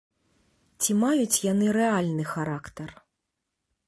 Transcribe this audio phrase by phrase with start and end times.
[0.85, 2.89] Ці маюць яны рэальны характар?